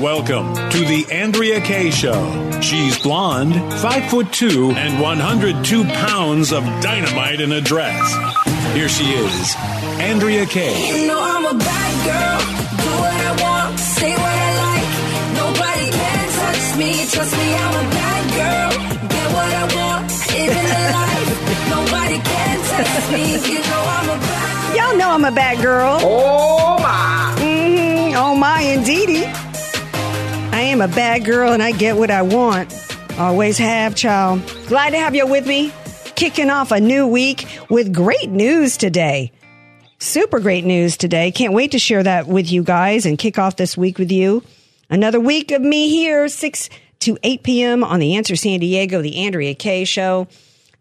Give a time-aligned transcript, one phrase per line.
[0.00, 2.60] Welcome to the Andrea Kay Show.
[2.60, 8.02] She's blonde, five foot two, and 102 pounds of dynamite in a dress.
[8.74, 9.54] Here she is,
[10.02, 10.98] Andrea Kay.
[10.98, 12.40] You know I'm a bad girl.
[12.74, 14.90] Do what I want, say what I like.
[15.38, 17.06] Nobody can touch me.
[17.06, 18.70] Trust me, I'm a bad girl.
[19.14, 21.30] Get what I want, living the life.
[21.70, 23.24] Nobody can touch me.
[23.48, 25.98] You know I'm a bad Y'all know I'm a bad girl.
[26.02, 27.36] Oh my!
[27.38, 28.16] Mm-hmm.
[28.16, 29.43] Oh my, indeedy.
[30.74, 32.74] Am a bad girl and I get what I want.
[33.16, 34.42] Always have, child.
[34.66, 35.72] Glad to have you with me.
[36.16, 39.30] Kicking off a new week with great news today.
[40.00, 41.30] Super great news today.
[41.30, 44.42] Can't wait to share that with you guys and kick off this week with you.
[44.90, 47.84] Another week of me here, 6 to 8 p.m.
[47.84, 50.26] on the Answer San Diego, the Andrea Kay Show.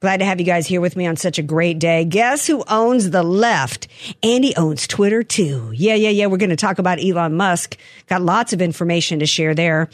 [0.04, 2.04] Glad to have you guys here with me on such a great day.
[2.04, 3.88] Guess who owns the left?
[4.22, 5.72] Andy owns Twitter too.
[5.74, 6.26] Yeah, yeah, yeah.
[6.26, 7.78] We're going to talk about Elon Musk.
[8.08, 9.88] Got lots of information to share there.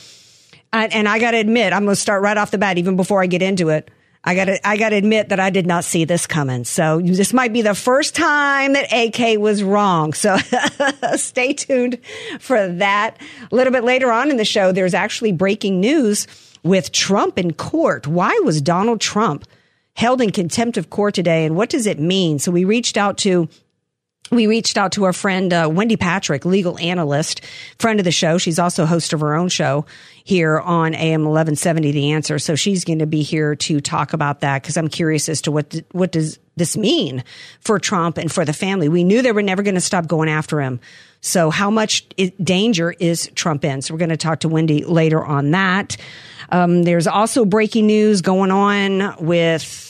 [0.73, 2.95] And, and I got to admit, I'm going to start right off the bat, even
[2.95, 3.91] before I get into it.
[4.23, 6.63] I got to, I got to admit that I did not see this coming.
[6.63, 10.13] So this might be the first time that AK was wrong.
[10.13, 10.37] So
[11.17, 11.99] stay tuned
[12.39, 13.15] for that.
[13.51, 16.25] A little bit later on in the show, there's actually breaking news
[16.63, 18.07] with Trump in court.
[18.07, 19.45] Why was Donald Trump
[19.95, 22.39] held in contempt of court today and what does it mean?
[22.39, 23.49] So we reached out to
[24.31, 27.41] we reached out to our friend uh, Wendy Patrick, legal analyst,
[27.79, 28.37] friend of the show.
[28.37, 29.85] She's also host of her own show
[30.23, 32.37] here on AM 1170 The Answer.
[32.37, 35.51] So she's going to be here to talk about that because I'm curious as to
[35.51, 37.23] what what does this mean
[37.61, 38.89] for Trump and for the family.
[38.89, 40.79] We knew they were never going to stop going after him.
[41.21, 42.07] So how much
[42.41, 43.81] danger is Trump in?
[43.81, 45.97] So we're going to talk to Wendy later on that.
[46.49, 49.89] Um, there's also breaking news going on with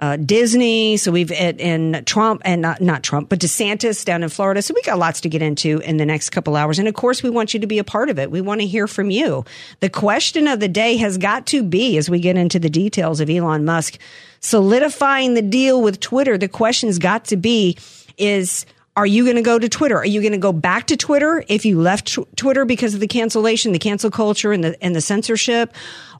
[0.00, 0.96] uh, Disney.
[0.96, 4.62] So we've in Trump and not, not Trump, but DeSantis down in Florida.
[4.62, 6.78] So we got lots to get into in the next couple hours.
[6.78, 8.30] And of course, we want you to be a part of it.
[8.30, 9.44] We want to hear from you.
[9.80, 13.20] The question of the day has got to be as we get into the details
[13.20, 13.98] of Elon Musk
[14.40, 16.38] solidifying the deal with Twitter.
[16.38, 17.76] The question's got to be
[18.16, 18.66] is
[18.98, 19.96] are you going to go to Twitter?
[19.96, 23.06] Are you going to go back to Twitter if you left Twitter because of the
[23.06, 25.72] cancellation, the cancel culture, and the and the censorship?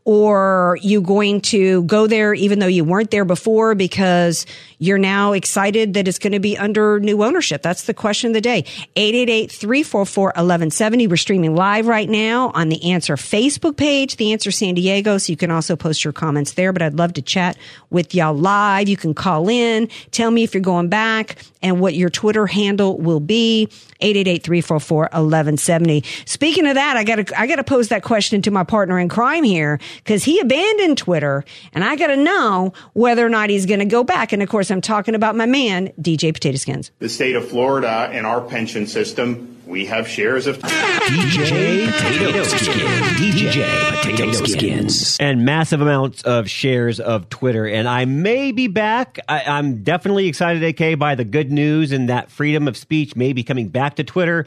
[0.08, 4.46] Or you going to go there even though you weren't there before because
[4.78, 7.60] you're now excited that it's going to be under new ownership?
[7.60, 8.62] That's the question of the day.
[8.96, 11.10] 888-344-1170.
[11.10, 15.18] We're streaming live right now on the Answer Facebook page, the Answer San Diego.
[15.18, 17.58] So you can also post your comments there, but I'd love to chat
[17.90, 18.88] with y'all live.
[18.88, 22.96] You can call in, tell me if you're going back and what your Twitter handle
[22.96, 23.68] will be.
[24.00, 26.04] 888-344-1170.
[26.26, 28.96] Speaking of that, I got to, I got to pose that question to my partner
[28.98, 33.50] in crime here because he abandoned Twitter and I got to know whether or not
[33.50, 34.32] he's going to go back.
[34.32, 36.90] And of course, I'm talking about my man, DJ Potato Skins.
[36.98, 43.36] The state of Florida and our pension system, we have shares of DJ Potato Skins.
[43.36, 45.16] DJ Potato Skins.
[45.20, 47.66] And massive amounts of shares of Twitter.
[47.66, 49.18] And I may be back.
[49.28, 53.32] I, I'm definitely excited, AK, by the good news and that freedom of speech may
[53.32, 54.46] be coming back to Twitter.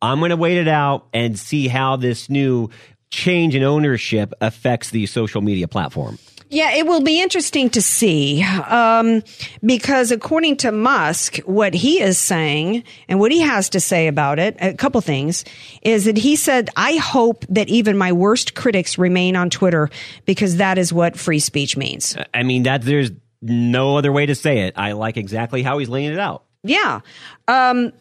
[0.00, 2.70] I'm going to wait it out and see how this new
[3.12, 6.18] change in ownership affects the social media platform.
[6.48, 9.22] Yeah, it will be interesting to see um,
[9.64, 14.38] because according to Musk, what he is saying and what he has to say about
[14.38, 15.46] it, a couple things,
[15.80, 19.88] is that he said, I hope that even my worst critics remain on Twitter
[20.26, 22.16] because that is what free speech means.
[22.34, 24.74] I mean, that there's no other way to say it.
[24.76, 26.44] I like exactly how he's laying it out.
[26.64, 27.00] Yeah.
[27.48, 27.92] Um,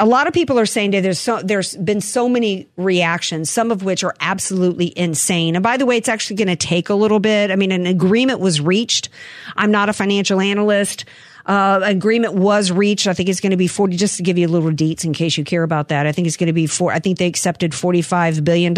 [0.00, 3.84] a lot of people are saying there's so there's been so many reactions, some of
[3.84, 5.54] which are absolutely insane.
[5.54, 7.50] And by the way, it's actually going to take a little bit.
[7.50, 9.10] I mean, an agreement was reached.
[9.56, 11.04] I'm not a financial analyst.
[11.46, 13.06] Uh, agreement was reached.
[13.06, 15.12] I think it's going to be 40, just to give you a little deets in
[15.12, 16.06] case you care about that.
[16.06, 18.76] I think it's going to be four, I think they accepted $45 billion.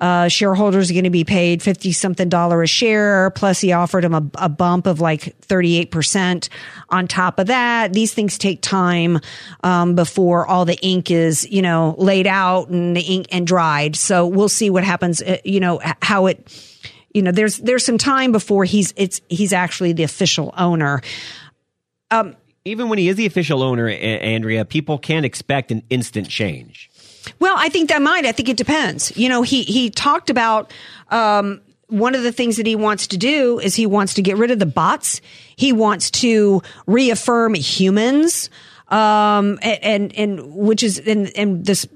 [0.00, 3.30] Uh, shareholders are going to be paid 50 something dollar a share.
[3.30, 6.48] Plus he offered them a, a bump of like 38%
[6.88, 7.92] on top of that.
[7.92, 9.20] These things take time,
[9.62, 13.96] um, before all the ink is, you know, laid out and the ink and dried.
[13.96, 16.46] So we'll see what happens, uh, you know, how it,
[17.12, 21.02] you know, there's there's some time before he's it's he's actually the official owner.
[22.10, 26.90] Um, Even when he is the official owner, Andrea, people can't expect an instant change.
[27.38, 28.24] Well, I think that might.
[28.24, 29.16] I think it depends.
[29.16, 30.72] You know, he he talked about
[31.10, 34.36] um, one of the things that he wants to do is he wants to get
[34.36, 35.20] rid of the bots.
[35.56, 38.50] He wants to reaffirm humans,
[38.88, 41.86] um, and, and and which is and and this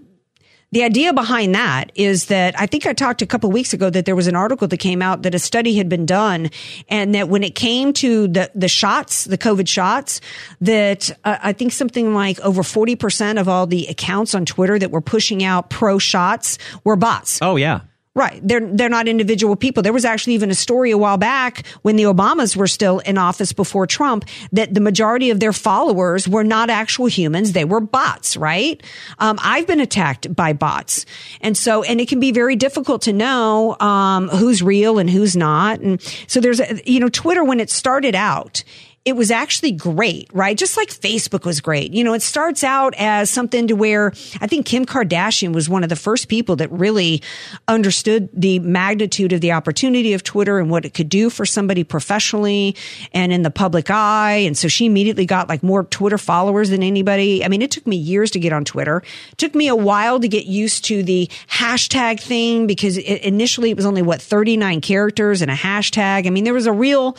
[0.75, 4.07] the idea behind that is that I think I talked a couple weeks ago that
[4.07, 6.51] there was an article that came out that a study had been done
[6.89, 10.21] and that when it came to the, the shots, the COVID shots,
[10.61, 14.91] that uh, I think something like over 40% of all the accounts on Twitter that
[14.91, 17.39] were pushing out pro shots were bots.
[17.41, 17.83] Oh, yeah.
[18.17, 18.41] Right.
[18.47, 19.83] They're, they're not individual people.
[19.83, 23.19] There was actually even a story a while back when the Obamas were still in
[23.19, 27.55] office before Trump that the majority of their followers were not actual humans.
[27.55, 28.81] They were bots, right?
[29.19, 31.07] Um, I've been attacked by bots.
[31.41, 35.35] And so, and it can be very difficult to know, um, who's real and who's
[35.35, 35.81] not.
[35.81, 38.63] And so there's, you know, Twitter, when it started out,
[39.05, 40.57] it was actually great, right?
[40.57, 41.93] Just like Facebook was great.
[41.93, 45.83] You know, it starts out as something to where I think Kim Kardashian was one
[45.83, 47.23] of the first people that really
[47.69, 51.85] understood the magnitude of the opportunity of Twitter and what it could do for somebody
[51.85, 52.77] professionally
[53.13, 54.37] and in the public eye.
[54.37, 57.45] And so she immediately got like more Twitter followers than anybody.
[57.45, 59.03] I mean, it took me years to get on Twitter.
[59.33, 63.71] It took me a while to get used to the hashtag thing because it, initially
[63.71, 66.27] it was only what 39 characters and a hashtag.
[66.27, 67.19] I mean, there was a real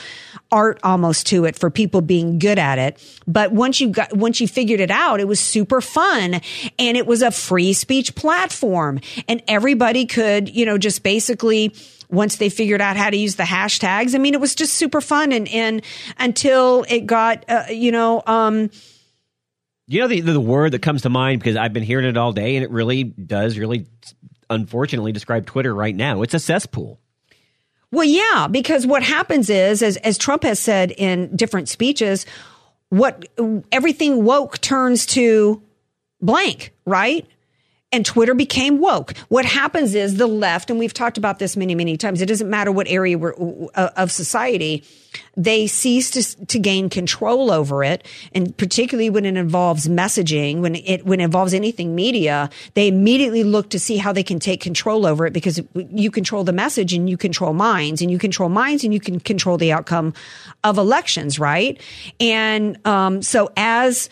[0.52, 2.98] art almost to it for people being good at it.
[3.28, 6.42] But once you got, once you figured it out, it was super fun
[6.80, 11.76] and it was a free speech platform and everybody could, you know, just basically
[12.10, 14.16] once they figured out how to use the hashtags.
[14.16, 15.84] I mean, it was just super fun and, and
[16.18, 18.70] until it got, uh, you know, um,
[19.88, 22.32] You know the the word that comes to mind because I've been hearing it all
[22.32, 23.86] day, and it really does really,
[24.50, 26.24] unfortunately, describe Twitter right now.
[26.24, 27.00] It's a cesspool.
[27.92, 32.26] Well, yeah, because what happens is, as, as Trump has said in different speeches,
[32.90, 33.28] what
[33.72, 35.62] everything woke turns to
[36.22, 37.28] blank, right?
[37.96, 39.16] And Twitter became woke.
[39.30, 42.22] What happens is the left, and we've talked about this many, many times.
[42.22, 44.84] It doesn't matter what area uh, of society,
[45.38, 50.76] they cease to, to gain control over it, and particularly when it involves messaging, when
[50.76, 54.60] it when it involves anything media, they immediately look to see how they can take
[54.60, 58.50] control over it because you control the message and you control minds, and you control
[58.50, 60.14] minds and you can control the outcome
[60.66, 61.80] of elections, right?
[62.20, 64.10] And um, so as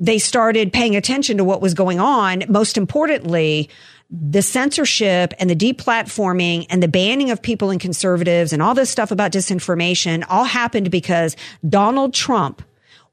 [0.00, 2.44] they started paying attention to what was going on.
[2.48, 3.70] Most importantly,
[4.10, 8.90] the censorship and the deplatforming and the banning of people and conservatives and all this
[8.90, 11.36] stuff about disinformation all happened because
[11.68, 12.62] Donald Trump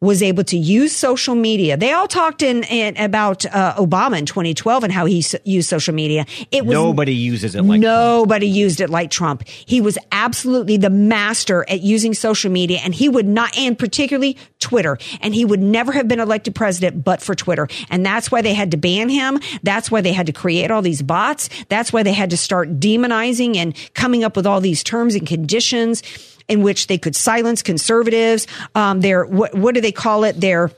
[0.02, 1.78] was able to use social media.
[1.78, 5.70] They all talked in, in about uh, Obama in 2012 and how he s- used
[5.70, 6.26] social media.
[6.50, 9.48] It was Nobody uses it like nobody used it like Trump.
[9.48, 14.38] He was absolutely the master at using social media and he would not, and particularly
[14.58, 17.68] Twitter, and he would never have been elected president but for Twitter.
[17.92, 19.40] And that's why they had to ban him.
[19.62, 21.48] That's why they had to create all these bots.
[21.70, 25.28] That's why they had to start demonizing and coming up with all these terms and
[25.28, 26.02] conditions
[26.48, 28.48] in which they could silence conservatives.
[28.76, 30.40] Um, their, what, what do they call it?
[30.40, 30.72] Their,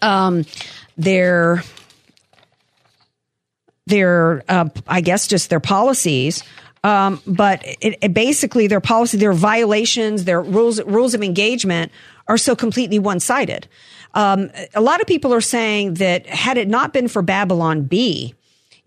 [0.00, 0.44] um,
[0.96, 1.62] their,
[3.86, 6.42] their, uh, I guess, just their policies.
[6.84, 11.92] Um, but it, it basically their policy, their violations, their rules, rules of engagement
[12.26, 13.68] are so completely one sided.
[14.14, 18.34] Um, a lot of people are saying that had it not been for Babylon Bee,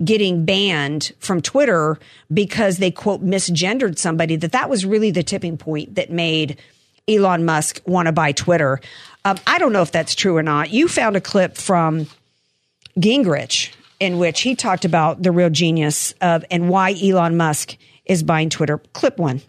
[0.04, 1.98] getting banned from Twitter
[2.34, 6.60] because they quote misgendered somebody, that that was really the tipping point that made
[7.08, 8.82] Elon Musk want to buy Twitter.
[9.24, 10.72] Um, I don't know if that's true or not.
[10.72, 12.08] You found a clip from
[13.00, 18.24] Gingrich in which he talked about the real genius of and why Elon Musk is
[18.24, 18.80] buying Twitter.
[18.94, 19.42] Clip one.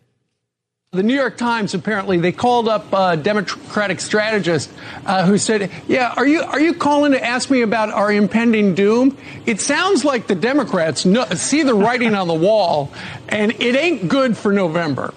[0.97, 4.71] The New York Times apparently they called up a Democratic strategist
[5.05, 8.75] uh, who said, "Yeah, are you are you calling to ask me about our impending
[8.75, 9.17] doom?
[9.45, 12.91] It sounds like the Democrats know, see the writing on the wall,
[13.29, 15.13] and it ain't good for November."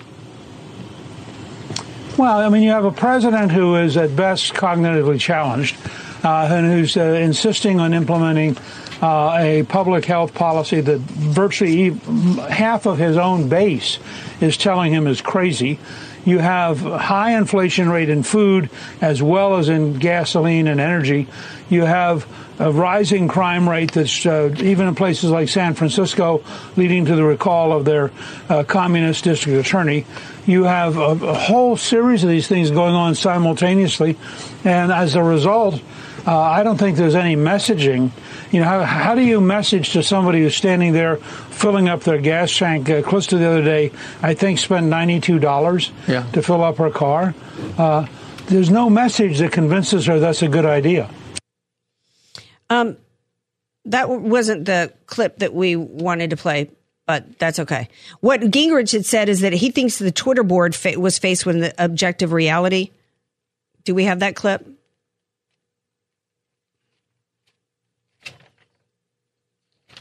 [2.17, 5.77] Well, I mean, you have a president who is at best cognitively challenged,
[6.25, 8.57] uh, and who's uh, insisting on implementing
[9.01, 11.91] uh, a public health policy that virtually
[12.49, 13.99] half of his own base
[14.41, 15.79] is telling him is crazy.
[16.25, 18.69] You have high inflation rate in food
[19.01, 21.27] as well as in gasoline and energy.
[21.69, 22.27] You have
[22.59, 26.43] a rising crime rate that's uh, even in places like San Francisco,
[26.75, 28.11] leading to the recall of their
[28.49, 30.05] uh, communist district attorney.
[30.45, 34.17] You have a, a, whole series of these things going on simultaneously,
[34.65, 35.81] and as a result,
[36.27, 38.11] uh, I don't think there's any messaging.
[38.51, 42.19] You know, how, how, do you message to somebody who's standing there filling up their
[42.19, 42.89] gas tank?
[42.89, 43.91] Uh, close to the other day,
[44.23, 46.23] I think spent ninety-two dollars yeah.
[46.31, 47.35] to fill up her car.
[47.77, 48.07] Uh,
[48.47, 51.09] there's no message that convinces her that's a good idea.
[52.71, 52.97] Um,
[53.85, 56.71] that wasn't the clip that we wanted to play,
[57.05, 57.87] but that's okay.
[58.19, 61.63] What Gingrich had said is that he thinks the Twitter board fa- was faced with
[61.63, 62.91] an objective reality.
[63.83, 64.67] Do we have that clip?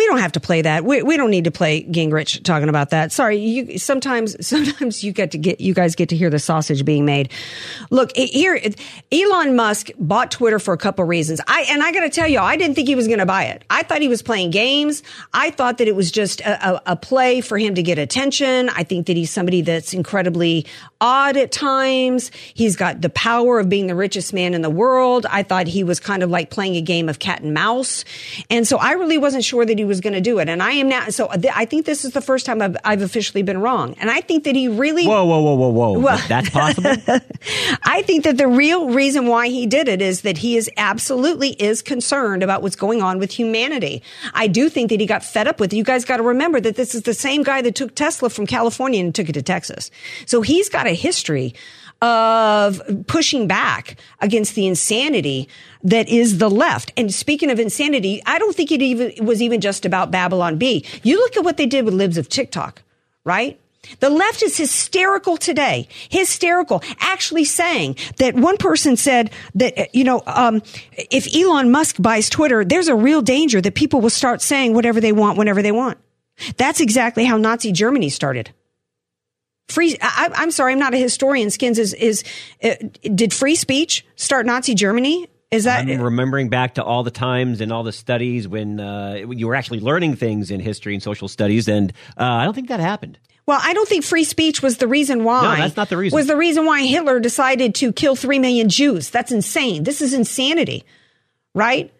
[0.00, 0.82] we don't have to play that.
[0.82, 3.12] We, we don't need to play Gingrich talking about that.
[3.12, 6.86] Sorry, you sometimes sometimes you get to get you guys get to hear the sausage
[6.86, 7.30] being made.
[7.90, 8.58] Look here,
[9.12, 11.42] Elon Musk bought Twitter for a couple reasons.
[11.46, 13.44] I and I got to tell you, I didn't think he was going to buy
[13.44, 13.62] it.
[13.68, 15.02] I thought he was playing games.
[15.34, 18.70] I thought that it was just a, a, a play for him to get attention.
[18.70, 20.64] I think that he's somebody that's incredibly
[20.98, 22.30] odd at times.
[22.54, 25.26] He's got the power of being the richest man in the world.
[25.28, 28.06] I thought he was kind of like playing a game of cat and mouse,
[28.48, 30.48] and so I really wasn't sure that he was going to do it.
[30.48, 31.10] And I am now.
[31.10, 33.94] So th- I think this is the first time I've, I've, officially been wrong.
[34.00, 35.06] And I think that he really.
[35.06, 35.98] Whoa, whoa, whoa, whoa, whoa!
[35.98, 36.90] Well, That's possible.
[37.82, 41.50] I think that the real reason why he did it is that he is absolutely
[41.50, 44.02] is concerned about what's going on with humanity.
[44.32, 45.72] I do think that he got fed up with.
[45.72, 45.76] It.
[45.76, 48.46] You guys got to remember that this is the same guy that took Tesla from
[48.46, 49.90] California and took it to Texas.
[50.24, 51.54] So he's got a history
[52.02, 55.48] of pushing back against the insanity
[55.82, 56.92] that is the left.
[56.96, 60.56] And speaking of insanity, I don't think it even it was even just about Babylon
[60.56, 60.84] Bee.
[61.02, 62.82] You look at what they did with libs of TikTok,
[63.24, 63.60] right?
[64.00, 65.88] The left is hysterical today.
[66.10, 66.82] Hysterical.
[66.98, 70.62] Actually saying that one person said that, you know, um,
[71.10, 75.00] if Elon Musk buys Twitter, there's a real danger that people will start saying whatever
[75.00, 75.98] they want whenever they want.
[76.56, 78.50] That's exactly how Nazi Germany started.
[79.70, 81.50] Free, I, am sorry, I'm not a historian.
[81.50, 82.24] Skins is, is,
[82.62, 85.28] uh, did free speech start Nazi Germany?
[85.50, 89.14] Is that I'm remembering back to all the times and all the studies when uh,
[89.30, 92.68] you were actually learning things in history and social studies, and uh, I don't think
[92.68, 93.18] that happened.
[93.46, 95.56] Well, I don't think free speech was the reason why.
[95.56, 96.16] No, that's not the reason.
[96.16, 99.10] Was the reason why Hitler decided to kill three million Jews?
[99.10, 99.82] That's insane.
[99.82, 100.84] This is insanity,
[101.52, 101.92] right?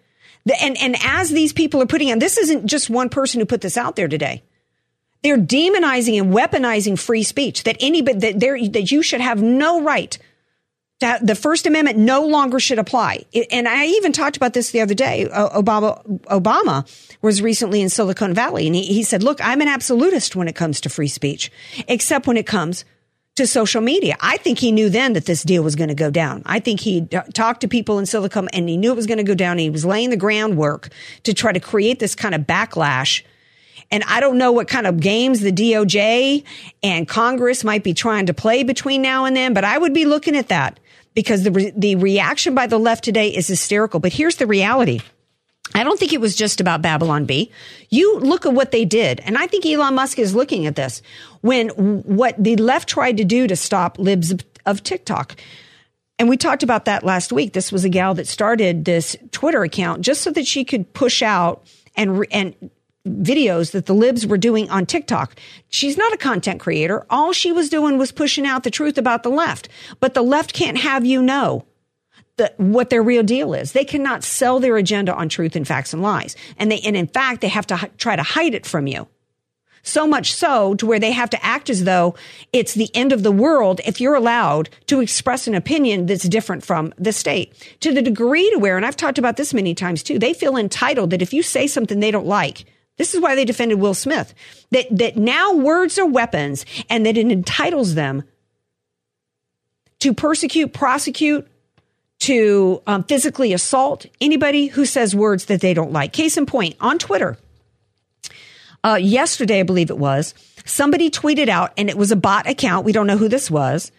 [0.45, 3.47] The, and and as these people are putting on, this isn't just one person who
[3.47, 4.45] put this out there today.
[5.23, 7.65] They're demonizing and weaponizing free speech.
[7.65, 10.19] That anybody that there that you should have no right
[11.01, 13.25] that the First Amendment no longer should apply.
[13.51, 15.27] And I even talked about this the other day.
[15.33, 16.87] Obama, Obama
[17.23, 20.55] was recently in Silicon Valley and he, he said, look, I'm an absolutist when it
[20.55, 21.51] comes to free speech,
[21.89, 22.85] except when it comes
[23.37, 24.17] to social media.
[24.21, 26.43] I think he knew then that this deal was going to go down.
[26.45, 29.19] I think he uh, talked to people in Silicon and he knew it was going
[29.19, 29.57] to go down.
[29.57, 30.91] He was laying the groundwork
[31.23, 33.23] to try to create this kind of backlash.
[33.91, 36.45] And I don't know what kind of games the DOJ
[36.83, 40.05] and Congress might be trying to play between now and then, but I would be
[40.05, 40.81] looking at that
[41.15, 44.01] because the, re- the reaction by the left today is hysterical.
[44.01, 45.01] But here's the reality.
[45.75, 47.51] I don't think it was just about Babylon Bee.
[47.91, 51.01] You look at what they did, and I think Elon Musk is looking at this
[51.43, 54.35] when what the left tried to do to stop libs
[54.67, 55.37] of, TikTok.
[56.19, 57.55] And we talked about that last week.
[57.55, 61.23] This was a gal that started this Twitter account just so that she could push
[61.23, 62.71] out and and
[63.07, 65.35] videos that the libs were doing on TikTok.
[65.69, 67.07] She's not a content creator.
[67.09, 69.69] All she was doing was pushing out the truth about the left.
[70.01, 71.65] But the left can't have you know
[72.37, 73.73] the, what their real deal is.
[73.73, 76.37] They cannot sell their agenda on truth and facts and lies.
[76.59, 79.09] And they, and in fact, they have to h- try to hide it from you.
[79.83, 82.15] So much so to where they have to act as though
[82.53, 86.65] it's the end of the world if you're allowed to express an opinion that's different
[86.65, 87.55] from the state.
[87.81, 90.57] To the degree to where, and I've talked about this many times too, they feel
[90.57, 92.67] entitled that if you say something they don't like,
[93.01, 94.35] this is why they defended Will Smith.
[94.73, 98.25] That, that now words are weapons and that it entitles them
[100.01, 101.49] to persecute, prosecute,
[102.19, 106.13] to um, physically assault anybody who says words that they don't like.
[106.13, 107.39] Case in point, on Twitter,
[108.85, 110.35] uh, yesterday, I believe it was,
[110.67, 112.85] somebody tweeted out, and it was a bot account.
[112.85, 113.93] We don't know who this was.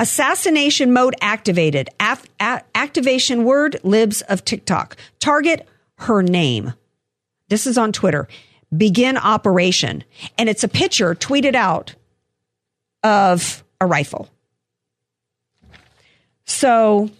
[0.00, 1.90] Assassination mode activated.
[2.00, 4.96] Af- a- activation word, libs of TikTok.
[5.20, 6.72] Target her name.
[7.48, 8.26] This is on Twitter
[8.76, 10.04] begin operation.
[10.36, 11.94] And it's a picture tweeted out
[13.02, 14.28] of a rifle.
[16.44, 17.10] So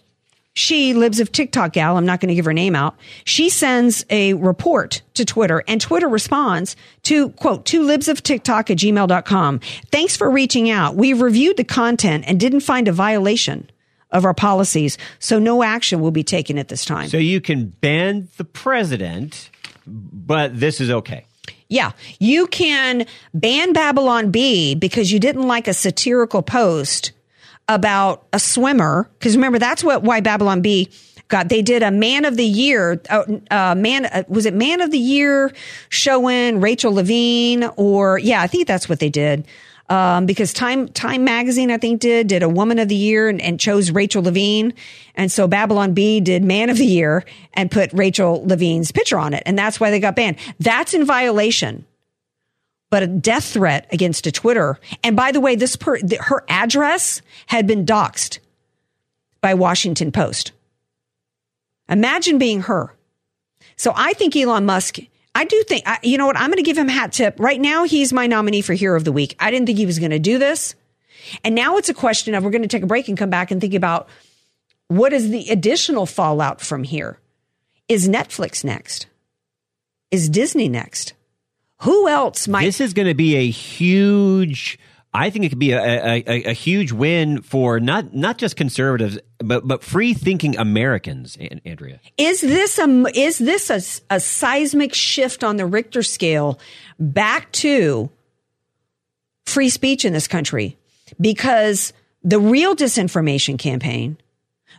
[0.59, 1.97] she lives of TikTok gal.
[1.97, 2.97] I'm not going to give her name out.
[3.23, 6.75] She sends a report to Twitter and Twitter responds
[7.05, 9.61] to quote, two libs of TikTok at gmail.com.
[9.93, 10.97] Thanks for reaching out.
[10.97, 13.71] We reviewed the content and didn't find a violation
[14.11, 14.99] of our policies.
[15.21, 17.09] So no action will be taken at this time.
[17.09, 19.51] So you can ban the president,
[19.87, 21.25] but this is okay.
[21.69, 21.93] Yeah.
[22.19, 27.13] You can ban Babylon Bee because you didn't like a satirical post
[27.69, 29.09] about a swimmer.
[29.19, 30.91] Because remember, that's what why Babylon Bee
[31.29, 31.51] got.
[31.51, 33.01] They did a Man of the Year.
[33.11, 35.53] Uh, uh, man, uh, was it Man of the Year
[35.91, 37.65] showing Rachel Levine?
[37.77, 39.47] Or yeah, I think that's what they did
[39.89, 43.41] um, because Time Time Magazine, I think, did did a Woman of the Year and,
[43.41, 44.75] and, chose Rachel Levine,
[45.15, 49.35] and so Babylon Bee did Man of the Year and put Rachel Levine's picture on
[49.35, 50.37] it, and that's why they got banned.
[50.61, 51.87] That's in violation.
[52.91, 57.21] But a death threat against a Twitter, and by the way, this per, her address
[57.47, 58.39] had been doxxed
[59.43, 60.53] by Washington Post.
[61.89, 62.95] Imagine being her.
[63.77, 64.99] So I think Elon Musk
[65.35, 66.37] I do think, I, you know what?
[66.37, 67.39] I'm going to give him hat tip.
[67.39, 69.37] Right now, he's my nominee for Hero of the Week.
[69.39, 70.75] I didn't think he was going to do this.
[71.45, 73.51] And now it's a question of we're going to take a break and come back
[73.51, 74.09] and think about
[74.89, 77.19] what is the additional fallout from here?
[77.89, 79.07] Is Netflix next?
[80.11, 81.13] Is Disney next?
[81.83, 82.65] Who else might?
[82.65, 84.79] This is going to be a huge.
[85.19, 89.19] I think it could be a, a, a, huge win for not not just conservatives,
[89.39, 91.37] but but free thinking Americans.
[91.65, 96.61] Andrea, Is this a is this a, a seismic shift on the Richter scale
[97.01, 98.11] back to
[99.47, 100.79] free speech in this country?
[101.21, 104.19] Because the real disinformation campaign,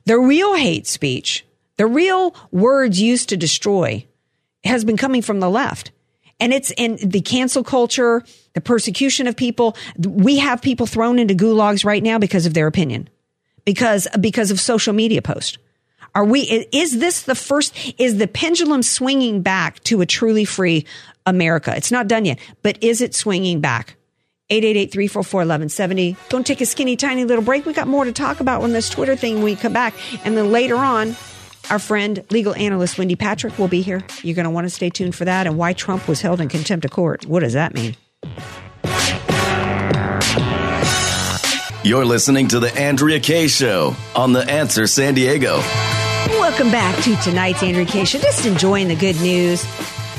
[0.06, 4.06] the real hate speech, the real words used to destroy
[4.64, 5.92] has been coming from the left.
[6.40, 9.76] And it's in the cancel culture, the persecution of people.
[9.98, 13.10] We have people thrown into gulags right now because of their opinion,
[13.66, 15.58] because, because of social media posts.
[16.16, 20.86] Are we, is this the first, is the pendulum swinging back to a truly free
[21.26, 21.74] America?
[21.76, 23.96] It's not done yet, but is it swinging back?
[24.50, 26.18] 888-344-1170.
[26.30, 27.68] Don't take a skinny, tiny little break.
[27.68, 29.94] We got more to talk about on this Twitter thing we come back.
[30.26, 31.16] And then later on,
[31.70, 34.04] our friend, legal analyst Wendy Patrick will be here.
[34.24, 36.50] You're going to want to stay tuned for that and why Trump was held in
[36.50, 37.28] contempt of court.
[37.28, 37.96] What does that mean?
[41.84, 45.62] You're listening to The Andrea Kay Show on The Answer San Diego.
[46.28, 48.20] Welcome back to tonight's Andrea Kay Show.
[48.20, 49.64] Just enjoying the good news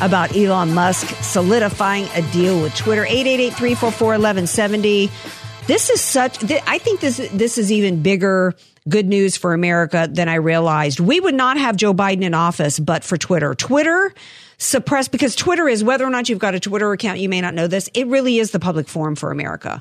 [0.00, 3.04] about Elon Musk solidifying a deal with Twitter.
[3.04, 5.10] 888-344-1170.
[5.66, 8.54] This is such, I think this, this is even bigger
[8.88, 11.00] good news for America than I realized.
[11.00, 13.54] We would not have Joe Biden in office, but for Twitter.
[13.54, 14.14] Twitter
[14.58, 17.54] suppressed because Twitter is whether or not you've got a Twitter account, you may not
[17.54, 17.88] know this.
[17.94, 19.80] It really is the public forum for America.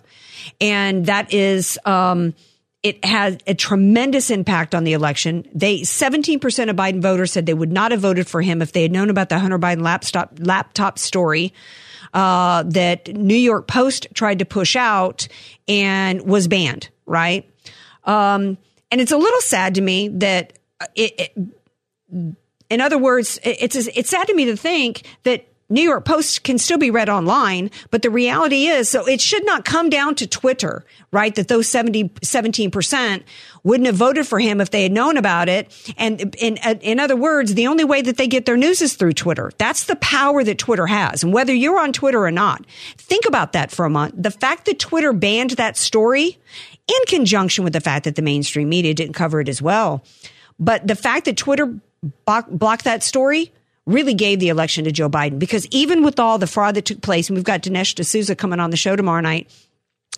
[0.61, 2.33] And that is, um,
[2.81, 5.45] it had a tremendous impact on the election.
[5.53, 8.81] They 17% of Biden voters said they would not have voted for him if they
[8.81, 11.53] had known about the Hunter Biden laptop laptop story
[12.13, 15.27] uh, that New York Post tried to push out
[15.67, 16.89] and was banned.
[17.05, 17.51] Right,
[18.05, 18.57] um,
[18.91, 22.36] and it's a little sad to me that uh, it, it
[22.69, 26.57] in other words, it's it's sad to me to think that New York Post can
[26.57, 30.25] still be read online, but the reality is, so it should not come down to
[30.25, 31.36] Twitter, right?
[31.36, 33.23] That those 70, 17%
[33.63, 35.71] wouldn't have voted for him if they had known about it.
[35.97, 39.13] And in, in other words, the only way that they get their news is through
[39.13, 39.51] Twitter.
[39.58, 41.23] That's the power that Twitter has.
[41.23, 42.65] And whether you're on Twitter or not,
[42.97, 44.15] think about that for a month.
[44.17, 46.39] The fact that Twitter banned that story
[46.88, 50.03] in conjunction with the fact that the mainstream media didn't cover it as well.
[50.58, 51.75] But the fact that Twitter
[52.25, 53.51] blocked that story
[53.89, 55.39] really gave the election to Joe Biden.
[55.39, 58.60] Because even with all the fraud that took place, and we've got Dinesh D'Souza coming
[58.60, 59.49] on the show tomorrow night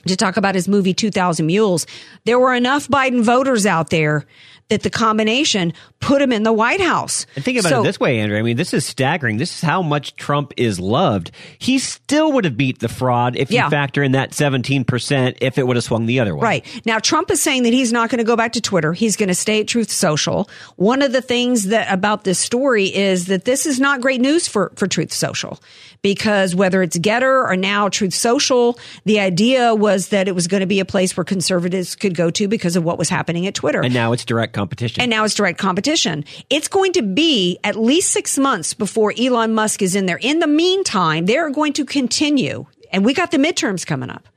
[0.08, 1.86] to talk about his movie 2000 Mules,
[2.26, 4.26] there were enough Biden voters out there
[4.70, 7.26] that the combination put him in the White House.
[7.36, 8.38] And think about So- it this way, Andrew.
[8.40, 9.36] I mean, this is staggering.
[9.36, 11.30] This is how much Trump is loved.
[11.60, 13.66] He still would have beat the fraud if Yeah.
[13.66, 16.42] you factor in that 17% if it would have swung the other way.
[16.42, 16.66] Right.
[16.86, 18.94] Now, Trump is saying that he's not going to go back to Twitter.
[18.94, 20.50] He's going to stay at Truth Social.
[20.78, 24.48] One of the things that about this story is that this is not great news
[24.48, 25.60] for, for Truth Social
[26.02, 30.62] because whether it's Gettr or now Truth Social, the idea was that it was going
[30.62, 33.56] to be a place where conservatives could go to because of what was happening at
[33.56, 33.84] Twitter.
[33.84, 35.02] And now it's direct competition.
[35.02, 36.26] And now it's direct competition.
[36.50, 40.20] It's going to be at least six months before Elon Musk is in there.
[40.22, 42.66] In the meantime, they're going to continue.
[42.92, 44.28] And we got the midterms coming up.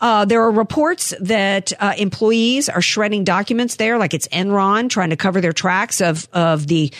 [0.00, 5.10] Uh, there are reports that uh, employees are shredding documents there, like it's Enron trying
[5.10, 6.92] to cover their tracks of of the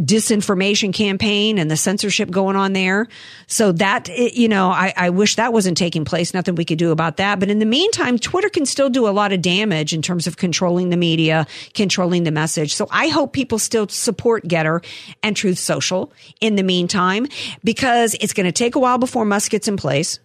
[0.00, 3.06] disinformation campaign and the censorship going on there.
[3.46, 6.32] So that you know, I, I wish that wasn't taking place.
[6.32, 7.38] Nothing we could do about that.
[7.38, 10.36] But in the meantime, Twitter can still do a lot of damage in terms of
[10.36, 12.74] controlling the media, controlling the message.
[12.74, 14.84] So I hope people still support Gettr
[15.22, 17.26] and Truth Social in the meantime,
[17.62, 20.18] because it's going to take a while before Musk gets in place.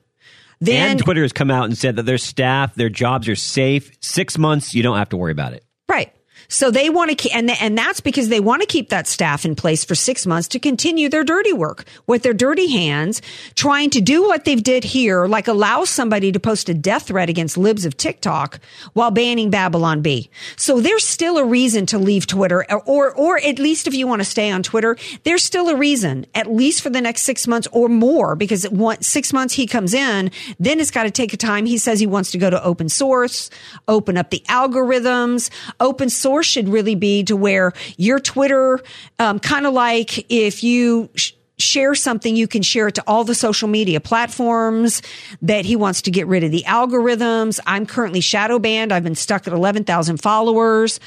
[0.61, 3.91] Then and Twitter has come out and said that their staff, their jobs are safe.
[3.99, 5.65] Six months, you don't have to worry about it.
[5.89, 6.13] Right.
[6.47, 9.55] So they want to and, and that's because they want to keep that staff in
[9.55, 13.21] place for six months to continue their dirty work with their dirty hands,
[13.55, 17.29] trying to do what they've did here, like allow somebody to post a death threat
[17.29, 18.60] against libs of TikTok
[18.93, 20.29] while banning Babylon Bee.
[20.55, 24.08] So there's still a reason to leave Twitter, or, or, or at least if you
[24.08, 27.47] want to stay on Twitter, there's still a reason, at least for the next six
[27.47, 31.34] months or more, because once six months he comes in, then it's got to take
[31.34, 31.65] a time.
[31.65, 33.49] He says he wants to go to open source,
[33.88, 35.49] open up the algorithms.
[35.79, 38.79] Open source should really be to where your Twitter,
[39.19, 43.23] um, kind of like if you sh- share something, you can share it to all
[43.23, 45.01] the social media platforms
[45.41, 47.59] that he wants to get rid of the algorithms.
[47.65, 48.91] I'm currently shadow banned.
[48.91, 50.99] I've been stuck at 11,000 followers.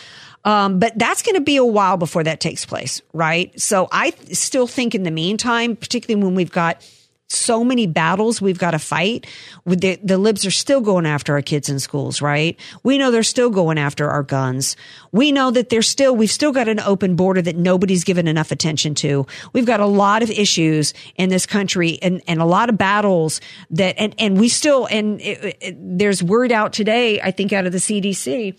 [0.44, 3.58] Um, but that's going to be a while before that takes place, right?
[3.60, 6.82] So I th- still think in the meantime, particularly when we've got
[7.30, 9.26] so many battles we've got to fight.
[9.66, 12.58] The, the libs are still going after our kids in schools, right?
[12.82, 14.76] We know they're still going after our guns.
[15.12, 18.50] We know that they're still, we've still got an open border that nobody's given enough
[18.50, 19.26] attention to.
[19.52, 23.42] We've got a lot of issues in this country and, and a lot of battles
[23.70, 27.66] that, and, and we still, and it, it, there's word out today, I think out
[27.66, 28.58] of the CDC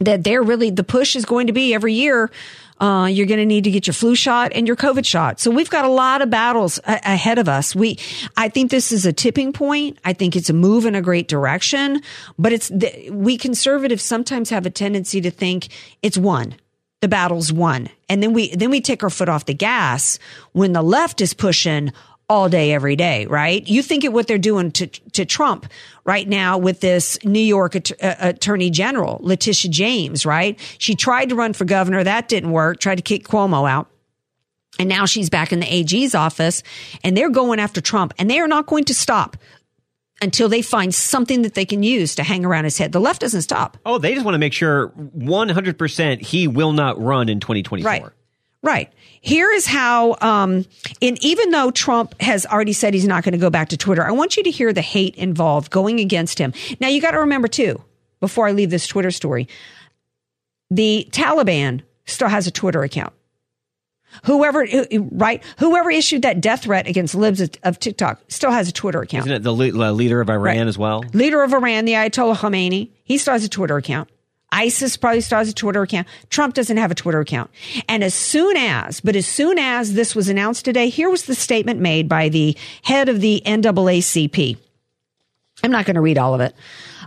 [0.00, 2.30] that they're really, the push is going to be every year
[2.80, 5.40] uh, you're going to need to get your flu shot and your COVID shot.
[5.40, 7.74] So we've got a lot of battles a- ahead of us.
[7.74, 7.98] We,
[8.36, 9.98] I think this is a tipping point.
[10.04, 12.02] I think it's a move in a great direction,
[12.38, 15.68] but it's, the, we conservatives sometimes have a tendency to think
[16.02, 16.56] it's one.
[17.00, 17.88] The battle's won.
[18.08, 20.18] And then we, then we take our foot off the gas
[20.52, 21.92] when the left is pushing
[22.32, 23.68] all day, every day, right?
[23.68, 25.70] You think of what they're doing to, to Trump
[26.06, 30.58] right now with this New York att- uh, Attorney General, Letitia James, right?
[30.78, 32.02] She tried to run for governor.
[32.02, 32.80] That didn't work.
[32.80, 33.90] Tried to kick Cuomo out.
[34.78, 36.62] And now she's back in the AG's office
[37.04, 39.36] and they're going after Trump and they are not going to stop
[40.22, 42.92] until they find something that they can use to hang around his head.
[42.92, 43.76] The left doesn't stop.
[43.84, 47.90] Oh, they just want to make sure 100% he will not run in 2024.
[47.90, 48.02] Right.
[48.62, 48.90] Right.
[49.24, 50.66] Here is how, um,
[51.00, 54.04] and even though Trump has already said he's not going to go back to Twitter,
[54.04, 56.52] I want you to hear the hate involved going against him.
[56.80, 57.80] Now, you got to remember too,
[58.18, 59.46] before I leave this Twitter story,
[60.70, 63.12] the Taliban still has a Twitter account.
[64.24, 64.66] Whoever,
[65.12, 65.42] right?
[65.58, 69.26] Whoever issued that death threat against libs of TikTok still has a Twitter account.
[69.26, 70.66] Isn't it the leader of Iran Right.
[70.66, 71.04] as well?
[71.12, 74.10] Leader of Iran, the Ayatollah Khomeini, he still has a Twitter account.
[74.52, 76.06] ISIS probably has a Twitter account.
[76.30, 77.50] Trump doesn't have a Twitter account.
[77.88, 81.34] And as soon as, but as soon as this was announced today, here was the
[81.34, 84.58] statement made by the head of the NAACP.
[85.64, 86.54] I'm not going to read all of it.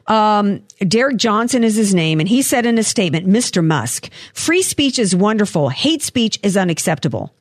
[0.08, 3.64] Um, Derrick Johnson is his name, and he said in a statement, Mr.
[3.64, 5.70] Musk, free speech is wonderful.
[5.70, 7.34] Hate speech is unacceptable.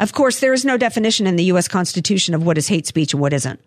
[0.00, 1.68] Of course, there is no definition in the U.S.
[1.68, 3.60] Constitution of what is hate speech and what isn't.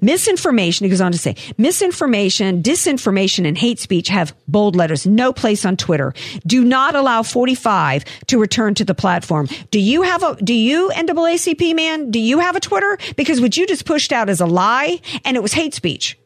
[0.00, 5.32] Misinformation, he goes on to say, misinformation, disinformation, and hate speech have bold letters, no
[5.32, 6.14] place on Twitter.
[6.46, 9.48] Do not allow 45 to return to the platform.
[9.70, 12.98] Do you have a, do you, NAACP man, do you have a Twitter?
[13.16, 16.18] Because what you just pushed out is a lie and it was hate speech.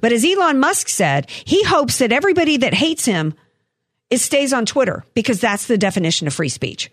[0.00, 3.34] But as Elon Musk said, he hopes that everybody that hates him
[4.10, 6.90] is stays on Twitter because that's the definition of free speech,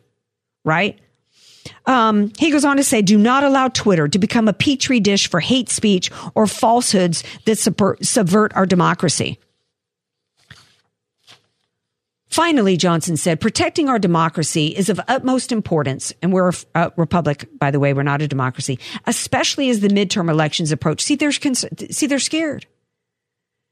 [0.64, 1.00] right?
[1.86, 5.30] Um, he goes on to say, do not allow Twitter to become a petri dish
[5.30, 9.40] for hate speech or falsehoods that subvert, our democracy.
[12.28, 16.12] Finally, Johnson said, protecting our democracy is of utmost importance.
[16.22, 20.30] And we're a, republic, by the way, we're not a democracy, especially as the midterm
[20.30, 21.02] elections approach.
[21.02, 22.66] See, they're, cons- see, they're scared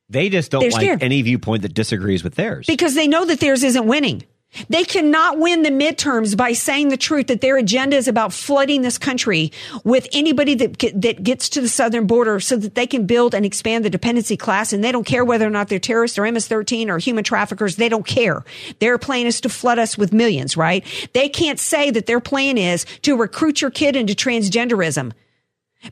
[0.07, 1.03] They just don't They're like scared.
[1.03, 2.65] any viewpoint that disagrees with theirs.
[2.65, 4.23] because they know that theirs isn't winning.
[4.69, 8.81] They cannot win the midterms by saying the truth that their agenda is about flooding
[8.81, 9.51] this country
[9.83, 13.45] with anybody that that gets to the southern border so that they can build and
[13.45, 16.89] expand the dependency class and they don't care whether or not they're terrorists or MS-13
[16.89, 17.75] or human traffickers.
[17.75, 18.43] They don't care.
[18.79, 20.85] Their plan is to flood us with millions, right?
[21.13, 25.13] They can't say that their plan is to recruit your kid into transgenderism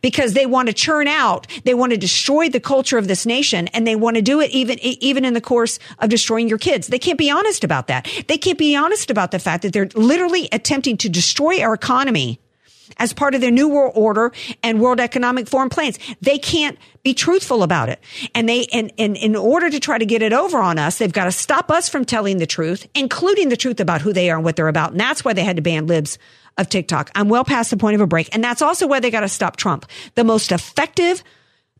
[0.01, 3.67] because they want to churn out, they want to destroy the culture of this nation,
[3.69, 6.87] and they want to do it even even in the course of destroying your kids.
[6.87, 8.07] They can't be honest about that.
[8.27, 12.39] They can't be honest about the fact that they're literally attempting to destroy our economy
[12.97, 14.31] as part of their new world order
[14.63, 15.97] and world economic forum plans.
[16.21, 17.99] They can't be truthful about it.
[18.35, 21.11] And they, and, and in order to try to get it over on us, they've
[21.11, 24.35] got to stop us from telling the truth, including the truth about who they are
[24.35, 24.91] and what they're about.
[24.91, 26.19] And that's why they had to ban libs
[26.57, 27.11] of TikTok.
[27.15, 28.33] I'm well past the point of a break.
[28.33, 29.85] And that's also why they got to stop Trump,
[30.15, 31.23] the most effective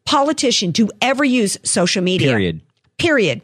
[0.05, 2.29] politician to ever use social media.
[2.29, 2.61] Period.
[2.97, 3.41] Period.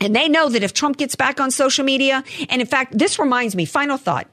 [0.00, 3.18] And they know that if Trump gets back on social media, and in fact, this
[3.18, 4.28] reminds me, final thought.